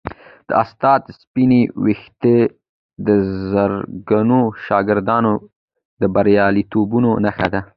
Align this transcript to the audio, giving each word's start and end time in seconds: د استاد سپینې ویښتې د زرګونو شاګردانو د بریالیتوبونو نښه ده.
د 0.47 0.49
استاد 0.63 1.01
سپینې 1.19 1.61
ویښتې 1.83 2.37
د 3.07 3.07
زرګونو 3.51 4.39
شاګردانو 4.65 5.33
د 6.01 6.03
بریالیتوبونو 6.15 7.11
نښه 7.23 7.47
ده. 7.53 7.61